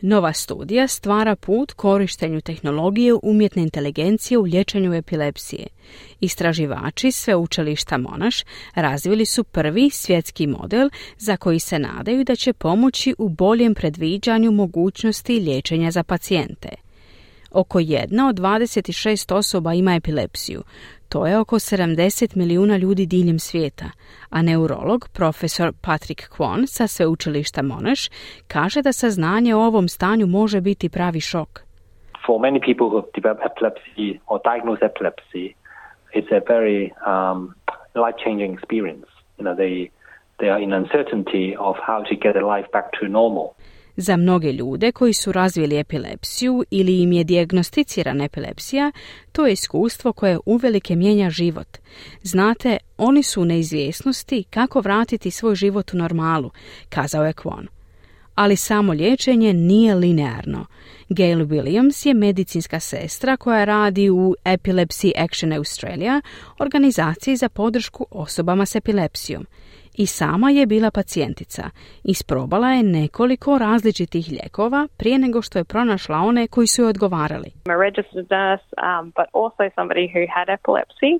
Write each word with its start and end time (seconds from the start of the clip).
Nova 0.00 0.32
studija 0.32 0.88
stvara 0.88 1.36
put 1.36 1.72
korištenju 1.72 2.40
tehnologije 2.40 3.14
umjetne 3.22 3.62
inteligencije 3.62 4.38
u 4.38 4.42
liječenju 4.42 4.94
epilepsije. 4.94 5.66
Istraživači 6.20 7.12
sveučilišta 7.12 7.98
Monaš 7.98 8.42
razvili 8.74 9.26
su 9.26 9.44
prvi 9.44 9.90
svjetski 9.90 10.46
model 10.46 10.90
za 11.18 11.36
koji 11.36 11.58
se 11.58 11.78
nadaju 11.78 12.24
da 12.24 12.36
će 12.36 12.52
pomoći 12.52 13.14
u 13.18 13.28
boljem 13.28 13.74
predviđanju 13.74 14.50
mogućnosti 14.52 15.40
liječenja 15.40 15.90
za 15.90 16.02
pacijente. 16.02 16.85
Oko 17.56 17.78
jedna 17.80 18.28
od 18.28 18.36
26 18.36 19.34
osoba 19.34 19.74
ima 19.74 19.94
epilepsiju, 19.94 20.62
to 21.08 21.26
je 21.26 21.38
oko 21.38 21.56
70 21.56 22.36
milijuna 22.36 22.76
ljudi 22.76 23.06
diljem 23.06 23.38
svijeta, 23.38 23.84
a 24.30 24.42
neurolog 24.42 25.08
profesor 25.12 25.72
Patrick 25.80 26.22
Kwon 26.28 26.66
sa 26.66 26.86
sveučilišta 26.86 27.62
Monash 27.62 28.10
kaže 28.48 28.82
da 28.82 28.92
saznanje 28.92 29.54
o 29.54 29.66
ovom 29.66 29.88
stanju 29.88 30.26
može 30.26 30.60
biti 30.60 30.88
pravi 30.88 31.20
šok. 31.20 31.60
For 32.26 32.40
many 32.40 32.60
people 32.60 32.86
who 32.86 33.02
develop 33.14 33.38
epilepsy 33.50 34.18
or 34.26 34.40
diagnose 34.50 34.82
epilepsy, 34.90 35.54
it's 36.16 36.32
a 36.32 36.40
very 36.54 36.82
um, 37.12 37.54
life-changing 38.04 38.52
experience. 38.56 39.08
You 39.38 39.44
know, 39.44 39.56
they, 39.62 39.90
they 40.38 40.48
are 40.52 40.62
in 40.64 40.72
uncertainty 40.82 41.56
of 41.68 41.76
how 41.88 41.98
to 42.08 42.14
get 42.24 42.32
their 42.36 42.48
life 42.56 42.68
back 42.72 42.86
to 43.00 43.08
normal. 43.08 43.55
Za 43.96 44.16
mnoge 44.16 44.52
ljude 44.52 44.92
koji 44.92 45.12
su 45.12 45.32
razvili 45.32 45.78
epilepsiju 45.78 46.64
ili 46.70 47.02
im 47.02 47.12
je 47.12 47.24
dijagnosticirana 47.24 48.24
epilepsija, 48.24 48.92
to 49.32 49.46
je 49.46 49.52
iskustvo 49.52 50.12
koje 50.12 50.38
uvelike 50.46 50.96
mijenja 50.96 51.30
život. 51.30 51.78
Znate, 52.22 52.76
oni 52.98 53.22
su 53.22 53.42
u 53.42 53.44
neizvjesnosti 53.44 54.44
kako 54.50 54.80
vratiti 54.80 55.30
svoj 55.30 55.54
život 55.54 55.92
u 55.92 55.96
normalu, 55.96 56.50
kazao 56.88 57.26
je 57.26 57.32
Kwon. 57.32 57.66
Ali 58.34 58.56
samo 58.56 58.92
liječenje 58.92 59.52
nije 59.52 59.94
linearno. 59.94 60.66
Gail 61.08 61.38
Williams 61.38 62.06
je 62.06 62.14
medicinska 62.14 62.80
sestra 62.80 63.36
koja 63.36 63.64
radi 63.64 64.10
u 64.10 64.34
Epilepsy 64.44 65.12
Action 65.16 65.52
Australia, 65.52 66.20
organizaciji 66.58 67.36
za 67.36 67.48
podršku 67.48 68.06
osobama 68.10 68.66
s 68.66 68.74
epilepsijom 68.74 69.46
i 69.98 70.06
sama 70.06 70.50
je 70.50 70.66
bila 70.66 70.90
pacijentica. 70.90 71.70
Isprobala 72.04 72.68
je 72.68 72.82
nekoliko 72.82 73.58
različitih 73.58 74.26
lijekova 74.30 74.88
prije 74.96 75.18
nego 75.18 75.42
što 75.42 75.58
je 75.58 75.64
pronašla 75.64 76.16
one 76.18 76.46
koji 76.46 76.66
su 76.66 76.82
joj 76.82 76.88
odgovarali. 76.88 77.50
I'm 77.64 77.72
a 77.72 77.80
registered 77.88 78.26
nurse, 78.30 78.66
um, 78.88 79.12
but 79.18 79.26
also 79.32 79.62
somebody 79.78 80.06
who 80.14 80.22
had 80.36 80.48
epilepsy. 80.58 81.12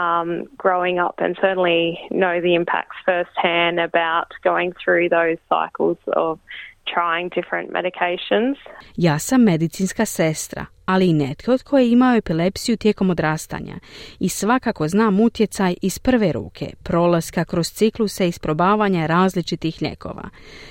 Um, 0.00 0.30
growing 0.64 0.96
up 1.06 1.16
and 1.24 1.32
certainly 1.44 1.82
know 2.22 2.34
the 2.46 2.54
impacts 2.60 2.96
firsthand 3.08 3.76
about 3.90 4.28
going 4.50 4.70
through 4.80 5.06
those 5.18 5.38
cycles 5.52 5.98
of 6.24 6.38
trying 6.94 7.28
different 7.34 7.68
medications. 7.78 8.56
Ja 8.96 9.18
sam 9.18 9.42
medicinska 9.42 10.04
sestra, 10.04 10.66
ali 10.86 11.10
i 11.10 11.12
netko 11.12 11.58
tko 11.58 11.78
je 11.78 11.90
imao 11.90 12.14
epilepsiju 12.16 12.76
tijekom 12.76 13.10
odrastanja 13.10 13.74
i 14.20 14.28
svakako 14.28 14.88
znam 14.88 15.20
utjecaj 15.20 15.74
iz 15.82 15.98
prve 15.98 16.32
ruke, 16.32 16.66
prolaska 16.84 17.44
kroz 17.44 17.66
cikluse 17.66 18.28
isprobavanja 18.28 19.06
različitih 19.06 19.82
lijekova. 19.82 20.28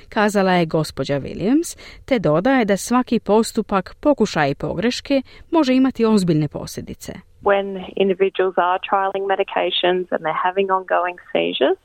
Kazala 0.09 0.53
je 0.53 0.65
gospođa 0.65 1.19
Williams, 1.19 1.77
te 2.05 2.19
dodaje 2.19 2.65
da 2.65 2.77
svaki 2.77 3.19
postupak 3.19 3.95
pokušaja 3.99 4.47
i 4.47 4.55
pogreške 4.55 5.21
može 5.51 5.73
imati 5.73 6.05
ozbiljne 6.05 6.47
posljedice. 6.47 7.13
When 7.41 7.67
individuals 7.95 8.57
are 8.57 8.79
trialing 8.89 9.25
medications 9.33 10.11
and 10.11 10.21
they're 10.23 10.43
having 10.43 10.69
ongoing 10.71 11.17
seizures, 11.31 11.79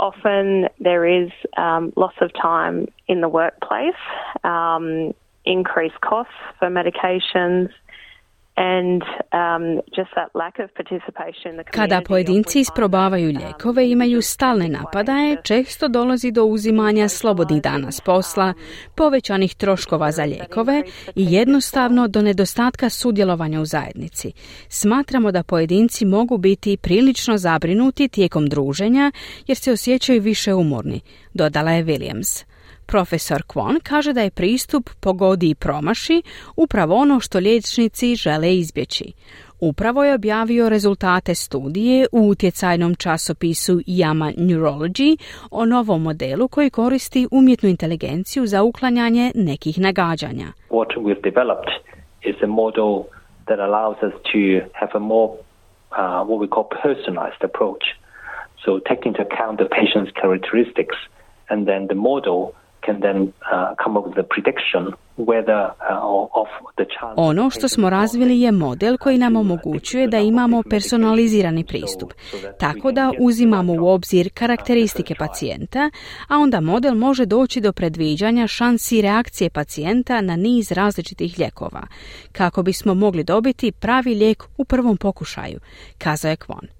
often 0.00 0.68
there 0.80 1.06
is 1.06 1.30
um, 1.56 1.92
loss 1.94 2.14
of 2.20 2.32
time 2.32 2.88
in 3.06 3.20
the 3.20 3.28
workplace, 3.28 3.94
um, 4.42 5.14
increased 5.44 6.00
costs 6.00 6.32
for 6.58 6.68
medications, 6.68 7.68
Kada 11.70 12.00
pojedinci 12.08 12.60
isprobavaju 12.60 13.26
lijekove 13.26 13.90
imaju 13.90 14.22
stalne 14.22 14.68
napadaje, 14.68 15.36
često 15.42 15.88
dolazi 15.88 16.30
do 16.30 16.44
uzimanja 16.44 17.08
slobodnih 17.08 17.62
dana 17.62 17.92
s 17.92 18.00
posla, 18.00 18.54
povećanih 18.96 19.54
troškova 19.54 20.12
za 20.12 20.24
lijekove 20.24 20.82
i 21.14 21.32
jednostavno 21.32 22.08
do 22.08 22.22
nedostatka 22.22 22.88
sudjelovanja 22.88 23.60
u 23.60 23.64
zajednici. 23.64 24.32
Smatramo 24.68 25.32
da 25.32 25.42
pojedinci 25.42 26.04
mogu 26.04 26.38
biti 26.38 26.76
prilično 26.76 27.36
zabrinuti 27.38 28.08
tijekom 28.08 28.46
druženja 28.46 29.12
jer 29.46 29.56
se 29.56 29.72
osjećaju 29.72 30.20
više 30.20 30.54
umorni, 30.54 31.00
dodala 31.34 31.70
je 31.70 31.84
Williams. 31.84 32.50
Profesor 32.90 33.42
Kwon 33.42 33.80
kaže 33.82 34.12
da 34.12 34.20
je 34.20 34.30
pristup 34.30 34.90
pogodi 35.00 35.50
i 35.50 35.54
promaši 35.54 36.22
upravo 36.56 36.94
ono 36.96 37.20
što 37.20 37.38
liječnici 37.38 38.14
žele 38.14 38.54
izbjeći. 38.54 39.12
Upravo 39.60 40.04
je 40.04 40.14
objavio 40.14 40.68
rezultate 40.68 41.34
studije 41.34 42.06
u 42.12 42.28
utjecajnom 42.28 42.94
časopisu 42.94 43.72
Yama 43.72 44.34
Neurology 44.36 45.16
o 45.50 45.64
novom 45.64 46.02
modelu 46.02 46.48
koji 46.48 46.70
koristi 46.70 47.28
umjetnu 47.30 47.68
inteligenciju 47.68 48.46
za 48.46 48.62
uklanjanje 48.62 49.32
nekih 49.34 49.78
nagađanja. 49.78 50.46
What 50.70 50.88
we've 50.96 51.22
developed 51.22 51.72
is 52.22 52.36
a 52.42 52.46
model 52.46 52.92
that 53.46 53.58
allows 53.58 53.96
us 54.08 54.14
to 54.32 54.40
have 54.72 54.92
a 54.94 54.98
more 54.98 55.28
uh, 55.32 55.98
what 56.28 56.38
we 56.42 56.48
call 56.54 56.66
personalized 56.82 57.42
approach. 57.50 57.84
So 58.64 58.70
take 58.90 59.02
into 59.08 59.22
account 59.28 59.54
the 59.62 59.68
patient's 59.80 60.12
characteristics 60.22 60.96
and 61.50 61.66
then 61.66 61.86
the 61.86 62.00
model 62.10 62.59
ono 67.16 67.50
što 67.50 67.68
smo 67.68 67.90
razvili 67.90 68.40
je 68.40 68.52
model 68.52 68.96
koji 68.96 69.18
nam 69.18 69.36
omogućuje 69.36 70.06
da 70.06 70.18
imamo 70.18 70.62
personalizirani 70.70 71.64
pristup, 71.64 72.12
tako 72.58 72.92
da 72.92 73.12
uzimamo 73.20 73.72
u 73.72 73.88
obzir 73.88 74.30
karakteristike 74.34 75.14
pacijenta, 75.18 75.90
a 76.28 76.38
onda 76.38 76.60
model 76.60 76.94
može 76.94 77.26
doći 77.26 77.60
do 77.60 77.72
predviđanja 77.72 78.46
šansi 78.46 79.02
reakcije 79.02 79.50
pacijenta 79.50 80.20
na 80.20 80.36
niz 80.36 80.72
različitih 80.72 81.38
lijekova, 81.38 81.82
kako 82.32 82.62
bismo 82.62 82.94
mogli 82.94 83.24
dobiti 83.24 83.72
pravi 83.72 84.14
lijek 84.14 84.44
u 84.58 84.64
prvom 84.64 84.96
pokušaju, 84.96 85.58
kazao 85.98 86.30
je 86.30 86.36
Kwon. 86.36 86.79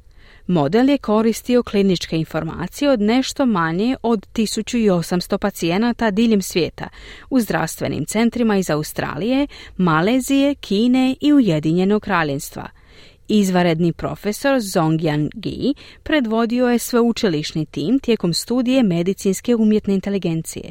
Model 0.59 0.89
je 0.89 0.99
koristio 0.99 1.63
kliničke 1.63 2.17
informacije 2.17 2.91
od 2.91 3.01
nešto 3.01 3.47
manje 3.47 3.97
od 4.03 4.19
1800 4.35 5.39
pacijenata 5.39 6.11
diljem 6.11 6.43
svijeta 6.43 6.89
u 7.31 7.41
zdravstvenim 7.41 8.05
centrima 8.05 8.57
iz 8.57 8.71
Australije, 8.71 9.47
Malezije, 9.77 10.55
Kine 10.55 11.15
i 11.21 11.33
Ujedinjenog 11.33 12.03
kraljevstva. 12.03 12.65
Izvaredni 13.29 13.93
profesor 13.93 14.55
Zongyan 14.55 15.29
Gi 15.35 15.75
predvodio 16.05 16.69
je 16.69 16.79
sveučilišni 16.79 17.67
tim 17.67 17.99
tijekom 17.99 18.33
studije 18.33 18.83
medicinske 18.83 19.55
umjetne 19.55 19.95
inteligencije. 19.95 20.71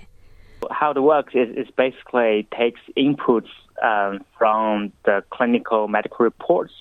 How 0.81 0.91
it 0.91 0.97
works 0.97 1.33
is, 1.43 1.49
is 1.61 1.69
basically 1.77 2.43
takes 2.61 2.81
inputs 2.95 3.51
um, 3.89 4.11
from 4.37 4.91
the 5.07 5.17
clinical 5.37 5.87
medical 5.87 6.21
reports 6.29 6.73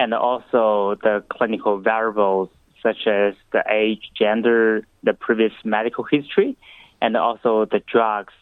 and 0.00 0.14
also 0.14 0.96
the 1.06 1.22
clinical 1.28 1.74
variables 1.92 2.48
such 2.82 3.06
as 3.06 3.34
the 3.52 3.62
age, 3.82 4.04
gender, 4.22 4.60
the 5.08 5.12
previous 5.26 5.52
medical 5.64 6.04
history, 6.04 6.56
and 7.02 7.16
also 7.16 7.66
the 7.74 7.80
drugs 7.92 8.34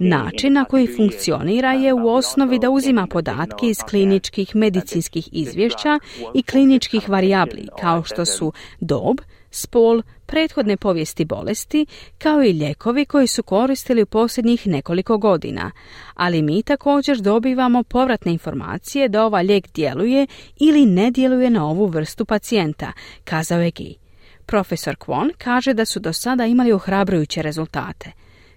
Način 0.00 0.52
na 0.52 0.64
koji 0.64 0.86
funkcionira 0.96 1.72
je 1.72 1.92
u 1.92 2.08
osnovi 2.08 2.58
da 2.58 2.70
uzima 2.70 3.06
podatke 3.10 3.66
iz 3.66 3.78
kliničkih 3.90 4.56
medicinskih 4.56 5.28
izvješća 5.32 5.98
i 6.34 6.42
kliničkih 6.42 7.08
varijabli 7.08 7.68
kao 7.80 8.02
što 8.04 8.24
su 8.24 8.52
dob, 8.80 9.16
spol, 9.50 10.02
prethodne 10.26 10.76
povijesti 10.76 11.24
bolesti, 11.24 11.86
kao 12.18 12.42
i 12.42 12.52
lijekovi 12.52 13.04
koji 13.04 13.26
su 13.26 13.42
koristili 13.42 14.02
u 14.02 14.06
posljednjih 14.06 14.66
nekoliko 14.66 15.18
godina. 15.18 15.70
Ali 16.14 16.42
mi 16.42 16.62
također 16.62 17.20
dobivamo 17.20 17.82
povratne 17.82 18.32
informacije 18.32 19.08
da 19.08 19.24
ova 19.24 19.40
lijek 19.40 19.72
djeluje 19.74 20.26
ili 20.56 20.86
ne 20.86 21.10
djeluje 21.10 21.50
na 21.50 21.66
ovu 21.66 21.86
vrstu 21.86 22.24
pacijenta, 22.24 22.92
kazao 23.24 23.60
je 23.60 23.70
Gi. 23.70 23.94
Profesor 24.46 24.96
Kwon 24.96 25.30
kaže 25.38 25.74
da 25.74 25.84
su 25.84 26.00
do 26.00 26.12
sada 26.12 26.46
imali 26.46 26.72
ohrabrujuće 26.72 27.42
rezultate. 27.42 28.12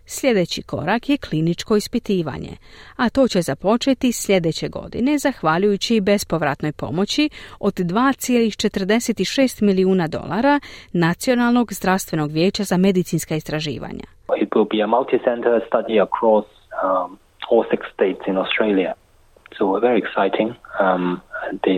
Sljedeći 0.05 0.63
korak 0.63 1.09
je 1.09 1.17
kliničko 1.17 1.75
ispitivanje, 1.75 2.57
a 2.95 3.09
to 3.09 3.27
će 3.27 3.41
započeti 3.41 4.11
sljedeće 4.11 4.67
godine 4.67 5.17
zahvaljujući 5.17 6.01
bespovratnoj 6.01 6.71
pomoći 6.71 7.29
od 7.59 7.73
2,46 7.73 9.63
milijuna 9.63 10.07
dolara 10.07 10.59
Nacionalnog 10.93 11.73
zdravstvenog 11.73 12.31
vijeća 12.31 12.63
za 12.63 12.77
medicinska 12.77 13.35
istraživanja. 13.35 14.05
It 14.41 14.49
will 14.49 14.67
be 14.75 14.83
a 14.83 14.87
multi-center 14.87 15.61
study 15.69 15.95
across 16.07 16.47
um, 16.83 17.17
all 17.51 17.63
six 17.71 17.81
states 17.93 18.27
in 18.27 18.37
Australia. 18.37 18.93
So 19.57 19.63
very 19.79 19.99
exciting. 20.03 20.49
Um, 20.79 21.21
the, 21.65 21.75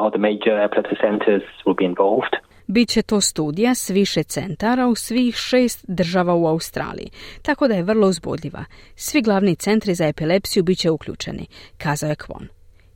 all 0.00 0.10
the 0.10 0.18
major 0.18 0.54
epilepsy 0.66 0.96
centers 1.06 1.42
will 1.64 1.78
be 1.82 1.84
involved. 1.84 2.34
Biće 2.70 3.02
to 3.02 3.20
studija 3.20 3.74
s 3.74 3.90
više 3.90 4.22
centara 4.22 4.86
u 4.86 4.94
svih 4.94 5.34
šest 5.34 5.84
država 5.88 6.34
u 6.34 6.46
Australiji, 6.46 7.10
tako 7.42 7.68
da 7.68 7.74
je 7.74 7.82
vrlo 7.82 8.08
uzbudljiva. 8.08 8.64
Svi 8.96 9.22
glavni 9.22 9.56
centri 9.56 9.94
za 9.94 10.06
epilepsiju 10.06 10.62
bit 10.62 10.78
će 10.78 10.90
uključeni, 10.90 11.46
kazao 11.78 12.08
je 12.08 12.16
Kwon. 12.16 12.46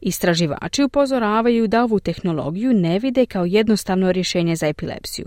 Istraživači 0.01 0.83
upozoravaju 0.83 1.67
da 1.67 1.83
ovu 1.85 2.01
tehnologiju 2.01 2.73
ne 2.73 2.99
vide 2.99 3.27
kao 3.27 3.45
jednostavno 3.45 4.13
rješenje 4.13 4.57
za 4.57 4.67
epilepsiju. 4.67 5.27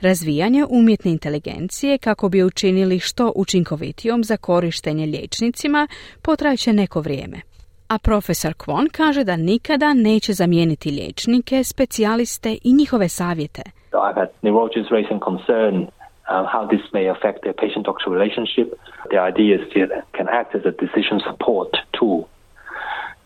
Razvijanje 0.00 0.64
umjetne 0.70 1.10
inteligencije 1.10 1.98
kako 1.98 2.28
bi 2.28 2.42
učinili 2.42 2.98
što 2.98 3.32
učinkovitijom 3.36 4.24
za 4.24 4.36
korištenje 4.36 5.06
liječnicima 5.06 5.88
potraće 6.22 6.72
neko 6.72 7.00
vrijeme. 7.00 7.40
A 7.88 7.98
profesor 7.98 8.54
Kwon 8.54 8.88
kaže 8.92 9.24
da 9.24 9.36
nikada 9.36 9.94
neće 9.94 10.32
zamijeniti 10.32 10.90
liječnike, 10.90 11.64
specijaliste 11.64 12.58
i 12.64 12.72
njihove 12.72 13.08
savjete. 13.08 13.81
I've 13.94 14.16
had 14.16 14.30
neurologists 14.42 14.90
raising 14.90 15.20
concern 15.20 15.90
uh, 16.28 16.46
how 16.46 16.66
this 16.66 16.80
may 16.92 17.06
affect 17.06 17.42
their 17.42 17.52
patient-doctor 17.52 18.10
relationship. 18.10 18.78
The 19.10 19.18
idea 19.18 19.60
is 19.60 19.72
that 19.74 19.90
it 19.90 20.04
can 20.12 20.28
act 20.28 20.54
as 20.54 20.64
a 20.64 20.70
decision 20.70 21.20
support 21.20 21.76
tool 21.92 22.28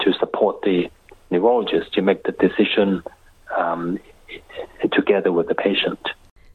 to 0.00 0.12
support 0.14 0.62
the 0.62 0.90
neurologist 1.30 1.92
to 1.94 2.02
make 2.02 2.22
the 2.24 2.32
decision 2.32 3.02
um, 3.56 3.98
together 4.92 5.32
with 5.32 5.48
the 5.48 5.54
patient. 5.54 5.98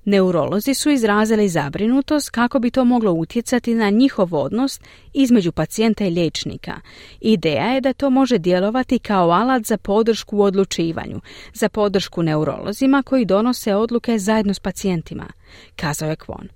Neurolozi 0.05 0.73
su 0.73 0.89
izrazili 0.89 1.49
zabrinutost 1.49 2.29
kako 2.29 2.59
bi 2.59 2.71
to 2.71 2.85
moglo 2.85 3.11
utjecati 3.11 3.75
na 3.75 3.89
njihov 3.89 4.35
odnos 4.35 4.79
između 5.13 5.51
pacijenta 5.51 6.05
i 6.05 6.09
liječnika. 6.09 6.73
Ideja 7.21 7.65
je 7.65 7.81
da 7.81 7.93
to 7.93 8.09
može 8.09 8.37
djelovati 8.37 8.99
kao 8.99 9.29
alat 9.29 9.63
za 9.63 9.77
podršku 9.77 10.37
u 10.37 10.41
odlučivanju, 10.41 11.19
za 11.53 11.69
podršku 11.69 12.23
neurolozima 12.23 13.03
koji 13.03 13.25
donose 13.25 13.75
odluke 13.75 14.17
zajedno 14.17 14.53
s 14.53 14.59
pacijentima, 14.59 15.27
kazao 15.75 16.09
je 16.09 16.15
Kwon. 16.15 16.47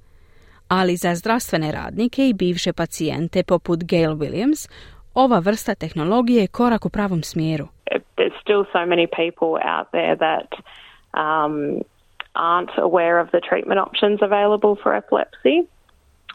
Ali 0.68 0.96
za 0.96 1.16
zdravstvene 1.16 1.72
radnike 1.72 2.30
i 2.30 2.34
bivše 2.34 2.74
pacijente 2.74 3.44
poput 3.44 3.84
Gail 3.84 4.12
Williams, 4.12 4.70
ova 5.14 5.40
vrsta 5.40 5.76
tehnologije 5.76 6.42
je 6.42 6.48
korak 6.48 6.86
u 6.86 6.90
pravom 6.90 7.24
smjeru. 7.24 7.68
There's 8.18 8.42
still 8.42 8.64
so 8.72 8.80
many 8.80 9.08
people 9.08 9.54
out 9.76 9.88
there 9.92 10.16
that 10.18 10.50
um, 11.24 11.84
aren't 12.36 12.74
aware 12.78 13.22
of 13.24 13.28
the 13.30 13.42
treatment 13.50 13.80
options 13.88 14.20
available 14.22 14.76
for 14.84 14.96
epilepsy. 14.96 15.68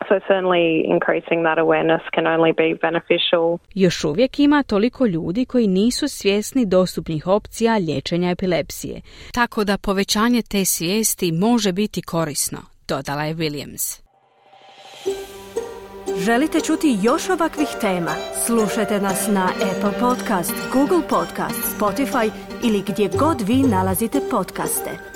So 0.09 0.15
certainly 0.29 0.85
increasing 0.97 1.43
that 1.43 1.59
awareness 1.59 2.03
can 2.15 2.27
only 2.27 2.53
be 2.53 2.75
beneficial. 2.89 3.59
Još 3.75 4.05
uvijek 4.05 4.39
ima 4.39 4.63
toliko 4.63 5.07
ljudi 5.07 5.45
koji 5.45 5.67
nisu 5.67 6.09
svjesni 6.09 6.67
dostupnih 6.67 7.27
opcija 7.27 7.77
liječenja 7.77 8.31
epilepsije, 8.31 9.01
tako 9.35 9.65
da 9.65 9.79
povećanje 9.79 10.43
te 10.43 10.65
svijesti 10.65 11.33
može 11.33 11.73
biti 11.73 12.03
korisno, 12.03 12.59
dodala 12.89 13.25
je 13.25 13.35
Williams. 13.35 14.11
Želite 16.17 16.61
čuti 16.61 16.99
još 17.03 17.29
ovakvih 17.29 17.69
tema? 17.81 18.15
Slušajte 18.47 19.01
nas 19.01 19.29
na 19.29 19.49
Apple 19.71 20.01
Podcast, 20.01 20.55
Google 20.73 21.09
Podcast, 21.09 21.79
Spotify 21.79 22.31
ili 22.65 22.83
gdje 22.87 23.09
god 23.19 23.41
vi 23.41 23.63
nalazite 23.63 24.21
podcaste. 24.31 25.10